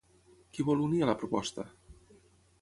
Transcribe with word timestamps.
Qui 0.57 0.65
vol 0.69 0.81
unir 0.85 1.03
a 1.03 1.09
la 1.11 1.15
proposta? 1.25 1.67